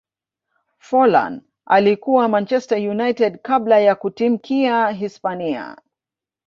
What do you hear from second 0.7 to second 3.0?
forlan alikuwa manchester